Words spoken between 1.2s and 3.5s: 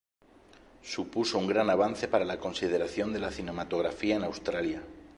un gran avance para la consideración de la